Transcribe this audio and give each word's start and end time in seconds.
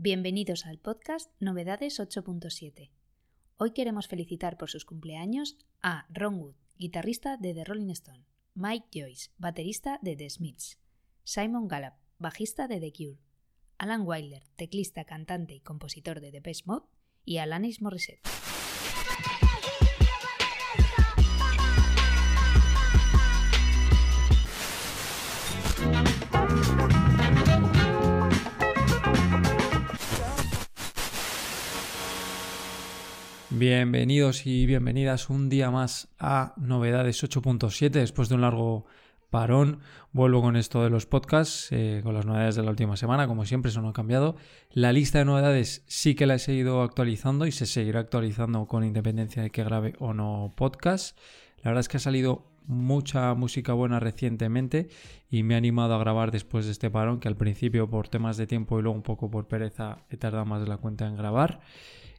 Bienvenidos 0.00 0.64
al 0.64 0.78
podcast 0.78 1.28
Novedades 1.40 1.98
8.7. 1.98 2.92
Hoy 3.56 3.72
queremos 3.72 4.06
felicitar 4.06 4.56
por 4.56 4.70
sus 4.70 4.84
cumpleaños 4.84 5.56
a 5.82 6.06
Ron 6.08 6.38
Wood, 6.38 6.54
guitarrista 6.76 7.36
de 7.36 7.52
The 7.52 7.64
Rolling 7.64 7.90
Stone, 7.90 8.24
Mike 8.54 8.86
Joyce, 8.94 9.32
baterista 9.38 9.98
de 10.00 10.14
The 10.14 10.30
Smiths, 10.30 10.78
Simon 11.24 11.66
Gallup, 11.66 11.94
bajista 12.16 12.68
de 12.68 12.78
The 12.78 12.92
Cure, 12.92 13.18
Alan 13.76 14.02
Wilder, 14.06 14.44
teclista, 14.54 15.02
cantante 15.02 15.54
y 15.54 15.60
compositor 15.62 16.20
de 16.20 16.30
Depeche 16.30 16.62
Mode, 16.64 16.86
y 17.24 17.38
Alanis 17.38 17.82
Morissette. 17.82 18.22
Bienvenidos 33.58 34.46
y 34.46 34.66
bienvenidas 34.66 35.30
un 35.30 35.48
día 35.48 35.72
más 35.72 36.06
a 36.20 36.54
Novedades 36.58 37.24
8.7. 37.24 37.90
Después 37.90 38.28
de 38.28 38.36
un 38.36 38.42
largo 38.42 38.86
parón, 39.30 39.80
vuelvo 40.12 40.42
con 40.42 40.54
esto 40.54 40.84
de 40.84 40.90
los 40.90 41.06
podcasts, 41.06 41.66
eh, 41.72 42.00
con 42.04 42.14
las 42.14 42.24
novedades 42.24 42.54
de 42.54 42.62
la 42.62 42.70
última 42.70 42.96
semana, 42.96 43.26
como 43.26 43.44
siempre, 43.46 43.70
eso 43.70 43.82
no 43.82 43.88
ha 43.88 43.92
cambiado. 43.92 44.36
La 44.70 44.92
lista 44.92 45.18
de 45.18 45.24
novedades 45.24 45.82
sí 45.88 46.14
que 46.14 46.26
la 46.26 46.36
he 46.36 46.38
seguido 46.38 46.82
actualizando 46.82 47.46
y 47.46 47.52
se 47.52 47.66
seguirá 47.66 47.98
actualizando 47.98 48.64
con 48.66 48.84
independencia 48.84 49.42
de 49.42 49.50
que 49.50 49.64
grabe 49.64 49.94
o 49.98 50.14
no 50.14 50.52
podcast. 50.54 51.18
La 51.64 51.70
verdad 51.70 51.80
es 51.80 51.88
que 51.88 51.96
ha 51.96 52.00
salido 52.00 52.46
mucha 52.64 53.34
música 53.34 53.72
buena 53.72 53.98
recientemente 53.98 54.88
y 55.30 55.42
me 55.42 55.54
ha 55.54 55.58
animado 55.58 55.96
a 55.96 55.98
grabar 55.98 56.30
después 56.30 56.66
de 56.66 56.70
este 56.70 56.90
parón, 56.90 57.18
que 57.18 57.26
al 57.26 57.36
principio 57.36 57.90
por 57.90 58.06
temas 58.06 58.36
de 58.36 58.46
tiempo 58.46 58.78
y 58.78 58.82
luego 58.82 58.94
un 58.94 59.02
poco 59.02 59.28
por 59.32 59.48
pereza 59.48 60.04
he 60.10 60.16
tardado 60.16 60.44
más 60.44 60.60
de 60.60 60.68
la 60.68 60.76
cuenta 60.76 61.08
en 61.08 61.16
grabar. 61.16 61.58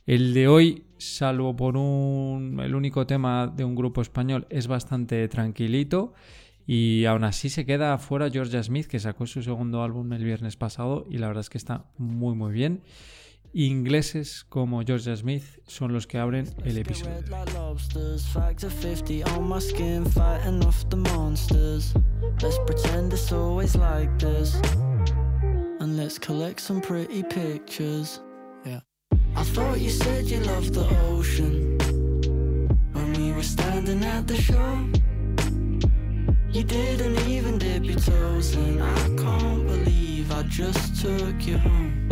El 0.10 0.34
de 0.34 0.48
hoy, 0.48 0.86
salvo 0.98 1.56
por 1.56 1.78
un, 1.78 2.60
el 2.64 2.74
único 2.74 3.06
tema 3.06 3.46
de 3.46 3.64
un 3.64 3.76
grupo 3.76 4.02
español, 4.02 4.48
es 4.50 4.66
bastante 4.66 5.28
tranquilito. 5.28 6.16
Y 6.66 7.06
aún 7.06 7.24
así 7.24 7.52
se 7.52 7.64
queda 7.64 7.96
fuera 8.00 8.32
Georgia 8.32 8.64
Smith, 8.64 8.88
que 8.88 9.00
sacó 9.00 9.28
su 9.28 9.44
segundo 9.44 9.84
álbum 9.84 10.12
el 10.14 10.24
viernes 10.24 10.56
pasado 10.56 11.06
y 11.12 11.20
la 11.20 11.28
verdad 11.28 11.42
es 11.42 11.52
que 11.52 11.60
está 11.60 11.86
muy 12.00 12.34
muy 12.36 12.52
bien. 12.52 12.82
Ingleses 13.54 14.46
como 14.50 14.82
Georgia 14.82 15.16
Smith 15.16 15.44
son 15.68 15.94
los 15.94 16.08
que 16.08 16.18
abren 16.18 16.48
el 16.66 16.80
episodio. 16.80 17.14
I 29.40 29.44
thought 29.44 29.80
you 29.80 29.90
said 29.90 30.26
you 30.26 30.42
loved 30.42 30.74
the 30.74 30.86
ocean 31.08 31.78
when 32.92 33.14
we 33.14 33.32
were 33.32 33.42
standing 33.42 34.04
at 34.04 34.28
the 34.28 34.36
shore. 34.36 34.82
You 36.52 36.64
didn't 36.66 37.26
even 37.26 37.58
dip 37.58 37.86
your 37.86 38.00
toes 38.00 38.54
in. 38.56 38.82
I 38.82 39.00
can't 39.16 39.66
believe 39.66 40.30
I 40.34 40.44
just 40.44 41.02
took 41.02 41.48
you 41.48 41.58
home. 41.58 42.10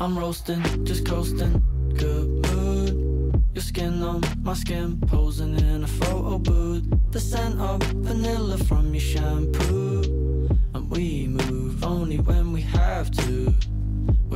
I'm 0.00 0.18
roasting, 0.18 0.60
just 0.84 1.06
coasting, 1.06 1.62
good 1.96 2.28
mood. 2.48 3.40
Your 3.54 3.62
skin 3.62 4.02
on 4.02 4.22
my 4.42 4.54
skin, 4.54 4.98
posing 5.06 5.56
in 5.56 5.84
a 5.84 5.92
photo 6.00 6.38
booth. 6.38 6.82
The 7.12 7.20
scent 7.20 7.60
of 7.60 7.80
vanilla 8.08 8.58
from 8.58 8.92
your 8.92 9.00
shampoo. 9.12 9.89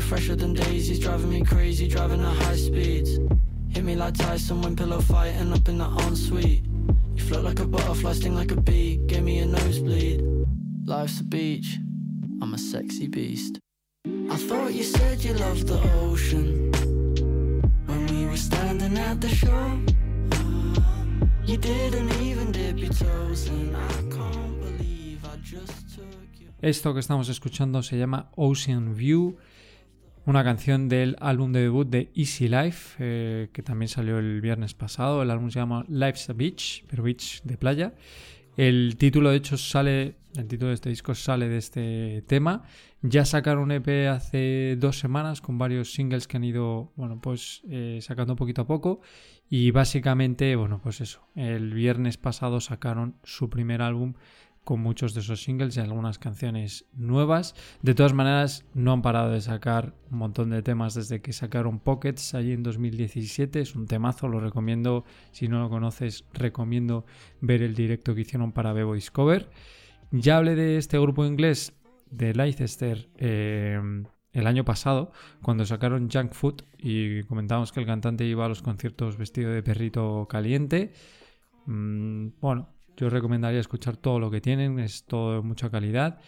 Fresher 0.04 0.36
than 0.36 0.52
daisies, 0.54 0.98
driving 0.98 1.30
me 1.30 1.42
crazy, 1.42 1.88
driving 1.88 2.20
at 2.20 2.36
high 2.42 2.56
speeds. 2.56 3.18
Hit 3.70 3.84
me 3.84 3.96
like 3.96 4.14
Tyson 4.14 4.60
when 4.62 4.76
pillow 4.76 5.00
fighting 5.00 5.52
up 5.52 5.68
in 5.68 5.78
the 5.78 5.88
ensuite. 6.06 6.64
You 7.14 7.22
float 7.22 7.44
like 7.44 7.60
a 7.60 7.66
butterfly, 7.66 8.12
sting 8.12 8.34
like 8.34 8.52
a 8.52 8.60
bee, 8.60 9.00
gave 9.06 9.22
me 9.22 9.38
a 9.38 9.46
nosebleed. 9.46 10.22
Life's 10.84 11.20
a 11.20 11.24
beach, 11.24 11.78
I'm 12.42 12.52
a 12.54 12.58
sexy 12.58 13.08
beast. 13.08 13.58
I 14.30 14.36
thought 14.36 14.72
you 14.74 14.82
said 14.82 15.24
you 15.24 15.32
loved 15.34 15.66
the 15.66 15.80
ocean 16.02 16.70
when 17.86 18.06
we 18.06 18.26
were 18.26 18.36
standing 18.36 18.98
at 18.98 19.20
the 19.20 19.28
shore. 19.28 19.78
You 21.46 21.56
didn't 21.56 22.12
even 22.20 22.52
dip 22.52 22.78
your 22.78 22.92
toes 22.92 23.48
in. 23.48 23.74
I 23.74 23.88
can't 24.14 24.60
believe 24.60 25.24
I 25.24 25.36
just 25.42 25.94
took. 25.94 26.04
Esto 26.62 26.94
que 26.94 27.00
estamos 27.00 27.28
escuchando 27.28 27.82
se 27.82 27.98
llama 27.98 28.30
Ocean 28.36 28.94
View 28.94 29.36
una 30.26 30.42
canción 30.42 30.88
del 30.88 31.16
álbum 31.20 31.52
de 31.52 31.60
debut 31.60 31.88
de 31.88 32.10
Easy 32.14 32.48
Life, 32.48 32.96
eh, 32.98 33.50
que 33.52 33.62
también 33.62 33.88
salió 33.88 34.18
el 34.18 34.40
viernes 34.40 34.74
pasado. 34.74 35.22
El 35.22 35.30
álbum 35.30 35.50
se 35.50 35.58
llama 35.58 35.84
Life's 35.88 36.30
a 36.30 36.32
Beach, 36.32 36.84
pero 36.88 37.02
beach 37.02 37.42
de 37.42 37.56
playa. 37.58 37.94
El 38.56 38.96
título, 38.96 39.30
de 39.30 39.36
hecho, 39.36 39.58
sale, 39.58 40.14
el 40.36 40.46
título 40.46 40.68
de 40.68 40.74
este 40.74 40.88
disco 40.88 41.14
sale 41.14 41.48
de 41.48 41.58
este 41.58 42.24
tema. 42.26 42.62
Ya 43.02 43.24
sacaron 43.26 43.64
un 43.64 43.72
EP 43.72 44.08
hace 44.08 44.76
dos 44.78 44.98
semanas 44.98 45.40
con 45.40 45.58
varios 45.58 45.92
singles 45.92 46.26
que 46.26 46.38
han 46.38 46.44
ido, 46.44 46.92
bueno, 46.96 47.20
pues 47.20 47.62
eh, 47.68 47.98
sacando 48.00 48.36
poquito 48.36 48.62
a 48.62 48.66
poco. 48.66 49.00
Y 49.50 49.72
básicamente, 49.72 50.56
bueno, 50.56 50.80
pues 50.82 51.00
eso. 51.02 51.26
El 51.34 51.74
viernes 51.74 52.16
pasado 52.16 52.60
sacaron 52.60 53.16
su 53.24 53.50
primer 53.50 53.82
álbum 53.82 54.14
con 54.64 54.80
muchos 54.80 55.14
de 55.14 55.20
esos 55.20 55.42
singles 55.42 55.76
y 55.76 55.80
algunas 55.80 56.18
canciones 56.18 56.86
nuevas. 56.94 57.54
De 57.82 57.94
todas 57.94 58.14
maneras, 58.14 58.64
no 58.74 58.92
han 58.92 59.02
parado 59.02 59.30
de 59.30 59.40
sacar 59.40 59.94
un 60.10 60.18
montón 60.18 60.50
de 60.50 60.62
temas 60.62 60.94
desde 60.94 61.20
que 61.20 61.32
sacaron 61.32 61.78
Pockets 61.78 62.34
allí 62.34 62.52
en 62.52 62.62
2017. 62.62 63.60
Es 63.60 63.74
un 63.74 63.86
temazo, 63.86 64.28
lo 64.28 64.40
recomiendo. 64.40 65.04
Si 65.32 65.48
no 65.48 65.60
lo 65.60 65.68
conoces, 65.68 66.24
recomiendo 66.32 67.04
ver 67.40 67.62
el 67.62 67.74
directo 67.74 68.14
que 68.14 68.22
hicieron 68.22 68.52
para 68.52 68.72
Bebo 68.72 68.94
Discover. 68.94 69.50
Ya 70.10 70.38
hablé 70.38 70.54
de 70.54 70.78
este 70.78 70.98
grupo 70.98 71.24
inglés 71.26 71.74
de 72.10 72.34
Leicester 72.34 73.08
eh, 73.18 73.80
el 74.32 74.46
año 74.46 74.64
pasado, 74.64 75.12
cuando 75.42 75.64
sacaron 75.64 76.10
Junk 76.10 76.32
Food 76.32 76.62
y 76.76 77.22
comentamos 77.24 77.72
que 77.72 77.80
el 77.80 77.86
cantante 77.86 78.24
iba 78.24 78.44
a 78.44 78.48
los 78.48 78.62
conciertos 78.62 79.16
vestido 79.16 79.50
de 79.50 79.62
perrito 79.62 80.26
caliente. 80.28 80.92
Mm, 81.66 82.28
bueno, 82.40 82.73
yo 82.96 83.10
recomendaría 83.10 83.60
escuchar 83.60 83.96
todo 83.96 84.18
lo 84.18 84.30
que 84.30 84.40
tienen, 84.40 84.78
es 84.78 85.04
todo 85.04 85.34
de 85.34 85.40
mucha 85.42 85.70
calidad. 85.70 86.20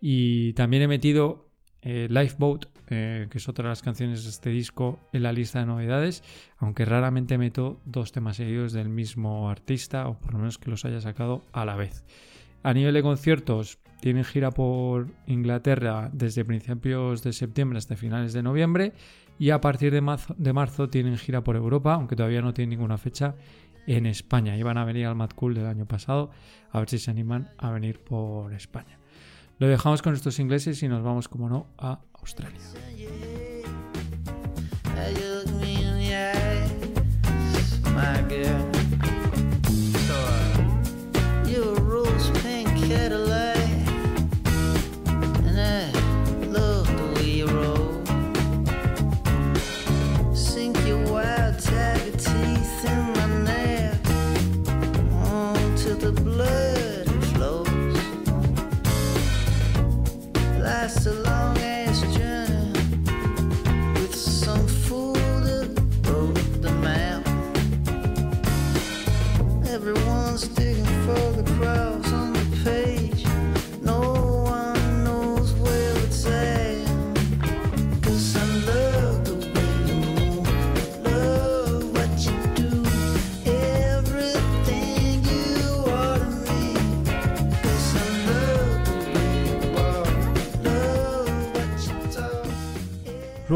Y 0.00 0.52
también 0.54 0.82
he 0.82 0.88
metido 0.88 1.50
eh, 1.82 2.08
Lifeboat, 2.10 2.66
eh, 2.88 3.28
que 3.30 3.38
es 3.38 3.48
otra 3.48 3.64
de 3.64 3.68
las 3.70 3.82
canciones 3.82 4.24
de 4.24 4.30
este 4.30 4.50
disco, 4.50 4.98
en 5.12 5.22
la 5.22 5.32
lista 5.32 5.60
de 5.60 5.66
novedades, 5.66 6.22
aunque 6.58 6.84
raramente 6.84 7.38
meto 7.38 7.80
dos 7.84 8.12
temas 8.12 8.36
seguidos 8.36 8.72
del 8.72 8.88
mismo 8.88 9.48
artista, 9.48 10.08
o 10.08 10.18
por 10.18 10.32
lo 10.32 10.38
menos 10.38 10.58
que 10.58 10.70
los 10.70 10.84
haya 10.84 11.00
sacado 11.00 11.44
a 11.52 11.64
la 11.64 11.76
vez. 11.76 12.04
A 12.62 12.74
nivel 12.74 12.94
de 12.94 13.02
conciertos, 13.02 13.78
tienen 14.00 14.24
gira 14.24 14.50
por 14.50 15.08
Inglaterra 15.26 16.10
desde 16.12 16.44
principios 16.44 17.22
de 17.22 17.32
septiembre 17.32 17.78
hasta 17.78 17.96
finales 17.96 18.32
de 18.32 18.42
noviembre 18.42 18.92
y 19.38 19.50
a 19.50 19.60
partir 19.60 19.92
de 19.92 20.18
de 20.36 20.52
marzo 20.52 20.88
tienen 20.88 21.16
gira 21.16 21.44
por 21.44 21.56
Europa, 21.56 21.94
aunque 21.94 22.16
todavía 22.16 22.42
no 22.42 22.52
tienen 22.52 22.70
ninguna 22.70 22.98
fecha 22.98 23.34
en 23.86 24.06
España. 24.06 24.56
Iban 24.56 24.78
a 24.78 24.84
venir 24.84 25.06
al 25.06 25.14
Mad 25.14 25.30
Cool 25.30 25.54
del 25.54 25.66
año 25.66 25.86
pasado, 25.86 26.30
a 26.70 26.78
ver 26.78 26.88
si 26.88 26.98
se 26.98 27.10
animan 27.10 27.50
a 27.58 27.70
venir 27.70 28.00
por 28.00 28.52
España. 28.52 28.98
Lo 29.58 29.68
dejamos 29.68 30.00
con 30.02 30.14
estos 30.14 30.38
ingleses 30.38 30.82
y 30.82 30.88
nos 30.88 31.02
vamos, 31.02 31.28
como 31.28 31.48
no, 31.48 31.66
a 31.76 32.00
Australia. 32.14 32.58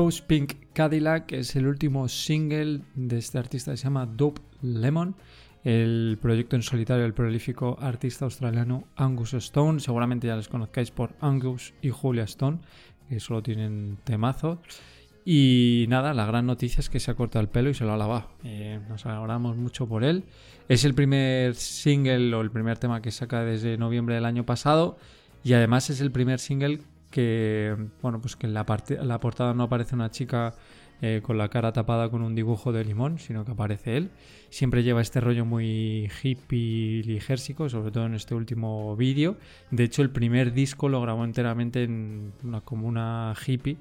Pink 0.04 0.54
Cadillac 0.74 1.32
es 1.32 1.56
el 1.56 1.66
último 1.66 2.08
single 2.08 2.82
de 2.94 3.16
este 3.16 3.38
artista 3.38 3.70
que 3.70 3.78
se 3.78 3.84
llama 3.84 4.04
Dope 4.04 4.42
Lemon, 4.60 5.16
el 5.62 6.18
proyecto 6.20 6.56
en 6.56 6.62
solitario 6.62 7.04
del 7.04 7.14
prolífico 7.14 7.78
artista 7.80 8.26
australiano 8.26 8.84
Angus 8.96 9.32
Stone. 9.32 9.80
Seguramente 9.80 10.26
ya 10.26 10.36
les 10.36 10.48
conozcáis 10.48 10.90
por 10.90 11.14
Angus 11.20 11.72
y 11.80 11.88
Julia 11.88 12.24
Stone, 12.24 12.58
que 13.08 13.18
solo 13.18 13.42
tienen 13.42 13.96
temazo. 14.04 14.60
Y 15.24 15.86
nada, 15.88 16.12
la 16.12 16.26
gran 16.26 16.44
noticia 16.44 16.80
es 16.80 16.90
que 16.90 17.00
se 17.00 17.10
ha 17.10 17.14
cortado 17.14 17.40
el 17.42 17.48
pelo 17.48 17.70
y 17.70 17.74
se 17.74 17.84
lo 17.84 17.94
ha 17.94 17.96
lavado. 17.96 18.28
Eh, 18.44 18.80
nos 18.90 19.06
alegramos 19.06 19.56
mucho 19.56 19.88
por 19.88 20.04
él. 20.04 20.24
Es 20.68 20.84
el 20.84 20.92
primer 20.92 21.54
single 21.54 22.34
o 22.34 22.42
el 22.42 22.50
primer 22.50 22.76
tema 22.76 23.00
que 23.00 23.10
saca 23.10 23.42
desde 23.42 23.78
noviembre 23.78 24.16
del 24.16 24.26
año 24.26 24.44
pasado. 24.44 24.98
Y 25.42 25.54
además 25.54 25.88
es 25.88 26.02
el 26.02 26.10
primer 26.10 26.40
single 26.40 26.80
que, 27.14 27.76
bueno, 28.02 28.20
pues 28.20 28.34
que 28.34 28.48
en 28.48 28.54
la, 28.54 28.66
la 29.04 29.20
portada 29.20 29.54
no 29.54 29.62
aparece 29.62 29.94
una 29.94 30.10
chica 30.10 30.52
eh, 31.00 31.20
con 31.22 31.38
la 31.38 31.48
cara 31.48 31.72
tapada 31.72 32.08
con 32.10 32.22
un 32.22 32.34
dibujo 32.34 32.72
de 32.72 32.84
limón, 32.84 33.20
sino 33.20 33.44
que 33.44 33.52
aparece 33.52 33.96
él. 33.96 34.10
Siempre 34.50 34.82
lleva 34.82 35.00
este 35.00 35.20
rollo 35.20 35.44
muy 35.44 36.10
hippie 36.24 37.04
ligérsico, 37.04 37.68
sobre 37.68 37.92
todo 37.92 38.06
en 38.06 38.14
este 38.14 38.34
último 38.34 38.96
vídeo. 38.96 39.36
De 39.70 39.84
hecho, 39.84 40.02
el 40.02 40.10
primer 40.10 40.52
disco 40.52 40.88
lo 40.88 41.00
grabó 41.00 41.24
enteramente 41.24 41.84
en 41.84 42.32
una 42.42 42.62
comuna 42.62 43.32
hippie 43.46 43.76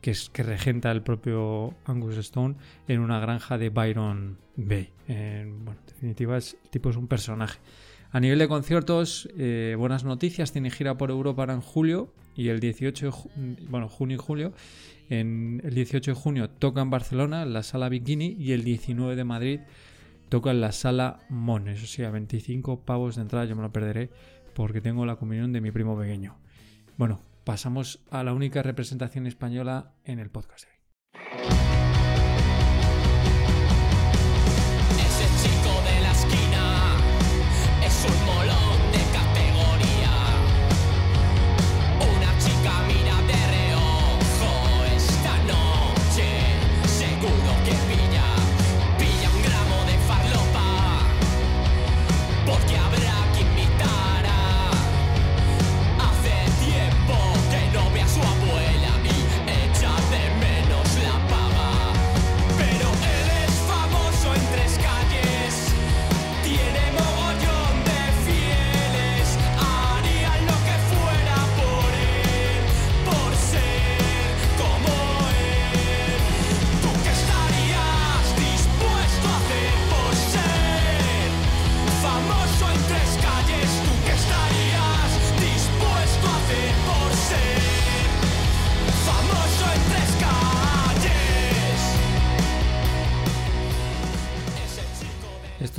que, 0.00 0.10
es, 0.10 0.28
que 0.28 0.42
regenta 0.42 0.90
el 0.90 1.02
propio 1.02 1.76
Angus 1.84 2.16
Stone 2.16 2.56
en 2.88 2.98
una 2.98 3.20
granja 3.20 3.58
de 3.58 3.70
Byron 3.70 4.38
Bay. 4.56 4.90
bueno, 5.06 5.78
en 5.78 5.86
definitiva, 5.86 6.36
es, 6.36 6.56
tipo 6.70 6.90
es 6.90 6.96
un 6.96 7.06
personaje. 7.06 7.60
A 8.12 8.20
nivel 8.20 8.38
de 8.38 8.46
conciertos, 8.46 9.26
eh, 9.38 9.74
buenas 9.78 10.04
noticias. 10.04 10.52
Tiene 10.52 10.70
gira 10.70 10.98
por 10.98 11.08
Europa 11.08 11.44
en 11.44 11.62
julio 11.62 12.12
y 12.36 12.48
el 12.48 12.60
18 12.60 13.06
de 13.06 13.56
bueno, 13.70 13.88
junio 13.88 14.16
y 14.16 14.18
julio. 14.18 14.52
En 15.08 15.62
el 15.64 15.74
18 15.74 16.10
de 16.10 16.14
junio 16.14 16.50
toca 16.50 16.82
en 16.82 16.90
Barcelona, 16.90 17.42
en 17.42 17.54
la 17.54 17.62
sala 17.62 17.88
Bikini, 17.88 18.36
y 18.38 18.52
el 18.52 18.64
19 18.64 19.16
de 19.16 19.24
Madrid 19.24 19.60
toca 20.28 20.50
en 20.50 20.60
la 20.60 20.72
sala 20.72 21.20
Mon. 21.30 21.68
Eso 21.68 21.86
sí, 21.86 22.04
a 22.04 22.10
25 22.10 22.80
pavos 22.80 23.16
de 23.16 23.22
entrada 23.22 23.46
yo 23.46 23.56
me 23.56 23.62
lo 23.62 23.72
perderé 23.72 24.10
porque 24.52 24.82
tengo 24.82 25.06
la 25.06 25.16
comunión 25.16 25.54
de 25.54 25.62
mi 25.62 25.70
primo 25.70 25.98
pequeño. 25.98 26.36
Bueno, 26.98 27.22
pasamos 27.44 28.00
a 28.10 28.22
la 28.24 28.34
única 28.34 28.62
representación 28.62 29.26
española 29.26 29.94
en 30.04 30.18
el 30.18 30.28
podcast 30.28 30.71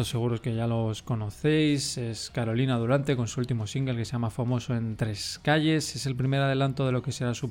seguros 0.08 0.42
que 0.42 0.56
ya 0.56 0.68
los 0.68 1.04
conocéis. 1.04 1.98
Es 1.98 2.30
Carolina 2.30 2.78
Durante 2.78 3.16
con 3.16 3.28
su 3.28 3.40
último 3.40 3.68
single 3.68 3.96
que 3.96 4.06
se 4.06 4.14
llama 4.14 4.30
Famoso 4.30 4.76
en 4.76 4.96
Tres 4.96 5.40
Calles. 5.44 5.96
Es 5.96 6.06
el 6.06 6.16
primer 6.16 6.42
adelanto 6.42 6.86
de 6.86 6.92
lo 6.92 7.02
que 7.02 7.12
será 7.12 7.34
su, 7.34 7.50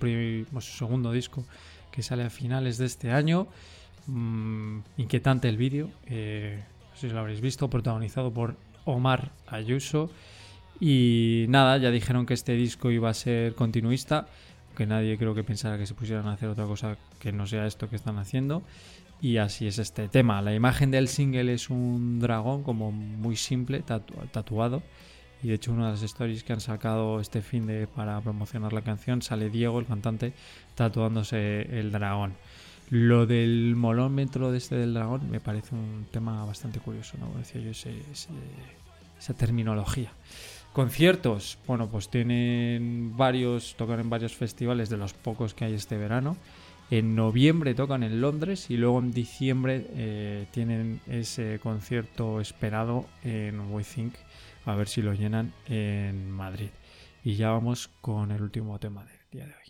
segundo 0.60 1.12
disco 1.12 1.44
que 1.90 2.02
sale 2.02 2.24
a 2.24 2.30
finales 2.30 2.78
de 2.78 2.86
este 2.86 3.10
año. 3.10 3.46
Mm, 4.06 4.78
inquietante 4.96 5.48
el 5.48 5.56
vídeo. 5.56 5.90
Eh, 6.06 6.62
no 6.90 6.96
sé 6.96 7.08
si 7.08 7.14
lo 7.14 7.20
habréis 7.20 7.40
visto, 7.40 7.68
protagonizado 7.68 8.32
por 8.32 8.56
Omar 8.84 9.32
Ayuso. 9.46 10.10
Y 10.80 11.46
nada, 11.48 11.78
ya 11.78 11.90
dijeron 11.90 12.26
que 12.26 12.34
este 12.34 12.54
disco 12.54 12.90
iba 12.90 13.10
a 13.10 13.14
ser 13.14 13.54
continuista. 13.54 14.26
Que 14.76 14.86
nadie 14.86 15.18
creo 15.18 15.34
que 15.34 15.44
pensara 15.44 15.78
que 15.78 15.86
se 15.86 15.94
pusieran 15.94 16.26
a 16.26 16.32
hacer 16.32 16.48
otra 16.48 16.66
cosa 16.66 16.96
que 17.18 17.32
no 17.32 17.46
sea 17.46 17.66
esto 17.66 17.88
que 17.88 17.96
están 17.96 18.18
haciendo. 18.18 18.62
Y 19.20 19.36
así 19.36 19.66
es 19.66 19.78
este 19.78 20.08
tema. 20.08 20.42
La 20.42 20.54
imagen 20.54 20.90
del 20.90 21.06
single 21.08 21.52
es 21.54 21.70
un 21.70 22.18
dragón 22.18 22.62
como 22.64 22.90
muy 22.90 23.36
simple, 23.36 23.82
tatuado. 23.82 24.82
Y 25.42 25.48
de 25.48 25.54
hecho 25.54 25.72
una 25.72 25.86
de 25.86 25.92
las 25.92 26.02
stories 26.02 26.44
que 26.44 26.52
han 26.52 26.60
sacado 26.60 27.20
este 27.20 27.42
fin 27.42 27.66
de 27.66 27.86
para 27.86 28.20
promocionar 28.20 28.72
la 28.72 28.82
canción 28.82 29.22
sale 29.22 29.50
Diego, 29.50 29.80
el 29.80 29.86
cantante, 29.86 30.32
tatuándose 30.74 31.62
el 31.78 31.90
dragón. 31.92 32.34
Lo 32.90 33.26
del 33.26 33.74
molómetro 33.74 34.52
de 34.52 34.58
este 34.58 34.76
del 34.76 34.94
dragón 34.94 35.30
me 35.30 35.40
parece 35.40 35.74
un 35.74 36.06
tema 36.10 36.44
bastante 36.44 36.78
curioso, 36.78 37.16
¿no? 37.18 37.32
Decía 37.38 37.60
yo 37.60 37.70
esa 37.70 39.34
terminología. 39.34 40.12
Conciertos, 40.72 41.58
bueno, 41.66 41.88
pues 41.90 42.08
tienen 42.08 43.14
varios, 43.14 43.74
tocan 43.76 44.00
en 44.00 44.08
varios 44.08 44.34
festivales 44.34 44.88
de 44.88 44.96
los 44.96 45.12
pocos 45.12 45.52
que 45.52 45.66
hay 45.66 45.74
este 45.74 45.98
verano. 45.98 46.38
En 46.90 47.14
noviembre 47.14 47.74
tocan 47.74 48.02
en 48.02 48.22
Londres 48.22 48.70
y 48.70 48.78
luego 48.78 48.98
en 48.98 49.12
diciembre 49.12 49.86
eh, 49.90 50.46
tienen 50.50 51.00
ese 51.06 51.58
concierto 51.62 52.40
esperado 52.40 53.06
en 53.22 53.60
We 53.70 53.84
Think, 53.84 54.14
a 54.64 54.74
ver 54.74 54.88
si 54.88 55.02
lo 55.02 55.12
llenan 55.12 55.52
en 55.68 56.30
Madrid. 56.30 56.70
Y 57.22 57.36
ya 57.36 57.50
vamos 57.50 57.90
con 58.00 58.30
el 58.30 58.42
último 58.42 58.78
tema 58.78 59.04
del 59.04 59.18
día 59.30 59.46
de 59.46 59.52
hoy. 59.52 59.61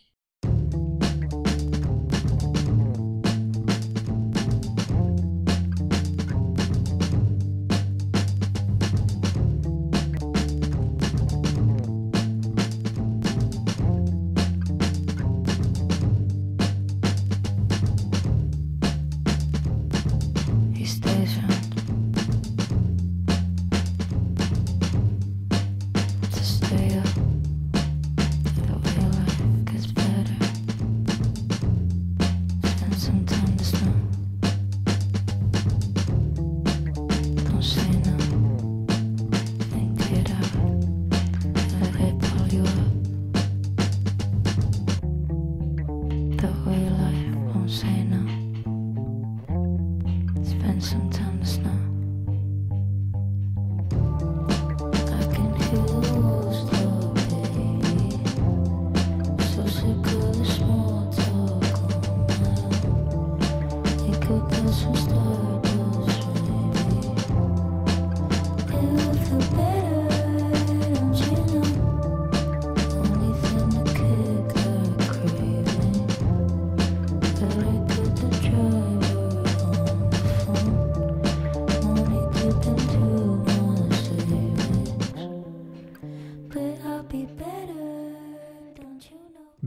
and 50.73 50.83
sometimes 50.83 51.59
not. 51.59 51.92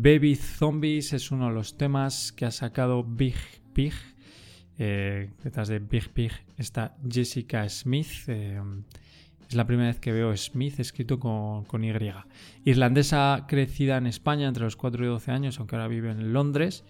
Baby 0.06 0.36
Zombies 0.36 1.14
es 1.14 1.32
uno 1.32 1.48
de 1.48 1.56
los 1.56 1.78
temas 1.78 2.32
que 2.32 2.46
ha 2.46 2.52
sacado 2.52 3.04
Big 3.04 3.34
Pig. 3.74 3.92
Eh, 4.78 5.32
detrás 5.44 5.68
de 5.68 5.80
Big 5.80 6.10
Pig 6.10 6.32
está 6.60 6.96
Jessica 7.10 7.68
Smith. 7.68 8.28
Eh, 8.28 8.62
es 9.50 9.56
la 9.56 9.66
primera 9.66 9.88
vez 9.88 10.00
que 10.00 10.12
veo 10.12 10.38
Smith 10.38 10.80
escrito 10.80 11.20
con, 11.20 11.84
Y. 11.84 11.92
Irlandesa 12.66 13.46
crecida 13.48 13.98
en 13.98 14.06
España 14.06 14.48
entre 14.48 14.66
los 14.66 14.76
4 14.76 15.04
y 15.04 15.08
12 15.08 15.32
años, 15.32 15.58
aunque 15.58 15.76
ahora 15.76 15.88
vive 15.88 16.12
en 16.12 16.34
Londres. 16.34 16.84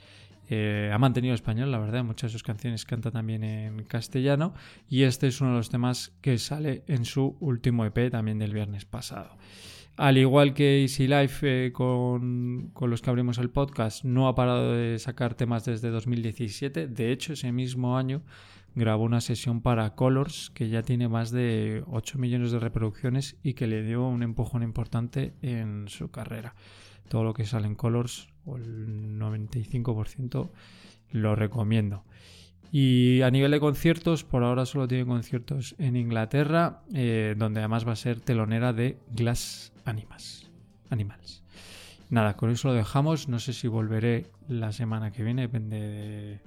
Eh, 0.50 0.92
ha 0.94 0.98
mantenido 0.98 1.36
español, 1.36 1.72
la 1.72 1.80
verdad. 1.80 2.04
Muchas 2.04 2.32
de 2.32 2.34
sus 2.34 2.44
canciones 2.44 2.84
canta 2.84 3.12
también 3.12 3.46
en 3.46 3.82
castellano. 3.86 4.54
Y 4.90 5.04
este 5.04 5.28
es 5.28 5.40
uno 5.40 5.52
de 5.52 5.58
los 5.60 5.70
temas 5.70 6.12
que 6.20 6.38
sale 6.38 6.84
en 6.88 7.06
su 7.06 7.38
último 7.40 7.86
EP 7.86 8.12
también 8.12 8.40
del 8.40 8.54
viernes 8.54 8.84
pasado. 8.84 9.38
Al 9.98 10.18
igual 10.18 10.54
que 10.54 10.82
Easy 10.82 11.08
Life, 11.08 11.68
eh, 11.68 11.72
con, 11.72 12.72
con, 12.74 12.90
los 12.90 13.02
que 13.02 13.10
abrimos 13.10 13.38
el 13.38 13.50
podcast, 13.50 14.04
no 14.04 14.28
ha 14.28 14.36
parado 14.36 14.74
de 14.74 15.00
sacar 15.00 15.36
temas 15.36 15.64
desde 15.64 15.90
2017. 15.90 16.88
De 16.88 17.12
hecho, 17.14 17.32
ese 17.32 17.54
mismo 17.54 17.98
año 17.98 18.22
grabó 18.76 19.06
una 19.06 19.22
sesión 19.22 19.62
para 19.62 19.96
Colors 19.96 20.52
que 20.54 20.68
ya 20.68 20.84
tiene 20.84 21.08
más 21.08 21.32
de 21.32 21.82
8 21.88 22.20
millones 22.20 22.52
de 22.52 22.60
reproducciones 22.60 23.38
y 23.42 23.54
que 23.54 23.68
le 23.68 23.84
dio 23.84 24.06
un 24.06 24.22
empujón 24.22 24.64
importante 24.64 25.34
en 25.42 25.88
su 25.88 26.12
carrera. 26.12 26.56
Todo 27.08 27.24
lo 27.24 27.34
que 27.34 27.46
sale 27.46 27.68
en 27.68 27.76
Colors, 27.76 28.28
el 28.48 29.18
95%, 29.18 30.50
lo 31.12 31.36
recomiendo. 31.36 32.04
Y 32.70 33.22
a 33.22 33.32
nivel 33.32 33.52
de 33.52 33.62
conciertos, 33.62 34.26
por 34.26 34.44
ahora 34.44 34.66
solo 34.66 34.90
tiene 34.90 35.06
conciertos 35.06 35.76
en 35.78 35.96
Inglaterra, 35.96 36.82
eh, 36.94 37.36
donde 37.38 37.62
además 37.62 37.88
va 37.88 37.94
a 37.94 37.96
ser 37.96 38.20
telonera 38.20 38.74
de 38.74 38.98
Glass 39.12 39.72
Animals. 39.86 40.50
Animals. 40.90 41.44
Nada, 42.10 42.36
con 42.36 42.50
eso 42.52 42.70
lo 42.70 42.74
dejamos. 42.74 43.28
No 43.28 43.40
sé 43.40 43.54
si 43.54 43.68
volveré 43.68 44.28
la 44.48 44.72
semana 44.72 45.12
que 45.12 45.24
viene, 45.24 45.44
depende 45.44 45.80
de, 45.80 46.40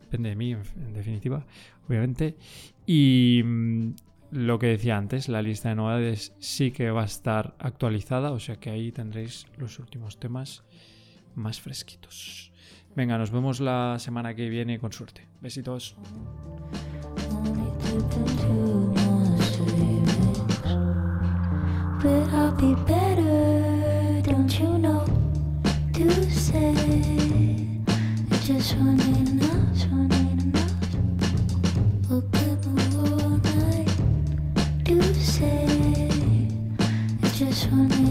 depende 0.00 0.28
de 0.30 0.36
mí, 0.36 0.52
en, 0.52 0.92
definitiva, 0.92 1.44
obviamente. 1.88 2.36
Y 2.86 3.42
mm, 3.44 3.94
lo 4.32 4.58
que 4.58 4.68
decía 4.68 4.96
antes, 4.96 5.28
la 5.28 5.42
lista 5.42 5.70
de 5.70 5.76
novedades 5.76 6.34
sí 6.38 6.70
que 6.70 6.90
va 6.90 7.02
a 7.02 7.06
estar 7.06 7.56
actualizada, 7.58 8.30
o 8.32 8.38
sea 8.38 8.56
que 8.56 8.70
ahí 8.70 8.92
tendréis 8.92 9.46
los 9.56 9.78
últimos 9.78 10.18
temas 10.18 10.62
más 11.34 11.60
fresquitos. 11.60 12.52
Venga, 12.94 13.18
nos 13.18 13.32
vemos 13.32 13.60
la 13.60 13.96
semana 13.98 14.34
que 14.34 14.48
viene 14.48 14.78
con 14.78 14.92
suerte. 14.92 15.26
Besitos. 15.40 15.96
but 22.04 22.28
I'll 22.34 22.52
be 22.52 22.74
better, 22.84 24.20
don't 24.24 24.60
you 24.60 24.76
know? 24.76 25.06
Do 25.92 26.04
say, 26.30 27.80
just 28.44 28.76
wanted. 28.76 29.24
We'll 32.10 32.20
all 32.98 33.40
night. 33.56 33.88
Say, 35.14 36.50
just. 37.38 38.03